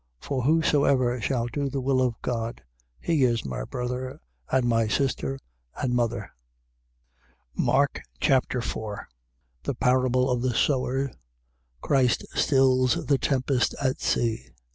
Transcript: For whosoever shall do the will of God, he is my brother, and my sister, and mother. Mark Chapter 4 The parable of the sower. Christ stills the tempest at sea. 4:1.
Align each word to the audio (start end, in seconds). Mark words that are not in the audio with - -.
For 0.19 0.41
whosoever 0.41 1.21
shall 1.21 1.45
do 1.45 1.69
the 1.69 1.79
will 1.79 2.01
of 2.01 2.19
God, 2.23 2.63
he 2.99 3.23
is 3.23 3.45
my 3.45 3.63
brother, 3.65 4.19
and 4.51 4.65
my 4.67 4.87
sister, 4.87 5.37
and 5.75 5.93
mother. 5.93 6.31
Mark 7.55 8.01
Chapter 8.19 8.61
4 8.61 9.07
The 9.61 9.75
parable 9.75 10.31
of 10.31 10.41
the 10.41 10.55
sower. 10.55 11.11
Christ 11.81 12.25
stills 12.33 13.05
the 13.05 13.19
tempest 13.19 13.75
at 13.79 13.99
sea. 14.01 14.45
4:1. 14.49 14.53